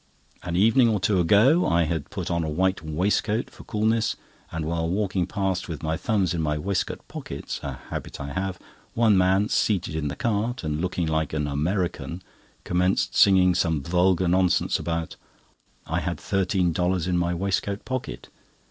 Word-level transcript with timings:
An 0.41 0.55
evening 0.55 0.89
or 0.89 0.99
two 0.99 1.19
ago 1.19 1.67
I 1.67 1.83
had 1.83 2.09
put 2.09 2.31
on 2.31 2.43
a 2.43 2.49
white 2.49 2.81
waistcoat 2.81 3.51
for 3.51 3.63
coolness, 3.65 4.15
and 4.51 4.65
while 4.65 4.89
walking 4.89 5.27
past 5.27 5.69
with 5.69 5.83
my 5.83 5.95
thumbs 5.95 6.33
in 6.33 6.41
my 6.41 6.57
waistcoat 6.57 7.07
pockets 7.07 7.59
(a 7.61 7.73
habit 7.91 8.19
I 8.19 8.33
have), 8.33 8.57
one 8.95 9.15
man, 9.15 9.49
seated 9.49 9.93
in 9.93 10.07
the 10.07 10.15
cart, 10.15 10.63
and 10.63 10.81
looking 10.81 11.05
like 11.05 11.33
an 11.33 11.45
American, 11.47 12.23
commenced 12.63 13.15
singing 13.15 13.53
some 13.53 13.83
vulgar 13.83 14.27
nonsense 14.27 14.79
about 14.79 15.17
"I 15.85 15.99
had 15.99 16.19
thirteen 16.19 16.71
dollars 16.73 17.05
in 17.05 17.15
my 17.15 17.35
waistcoat 17.35 17.85
pocket." 17.85 18.29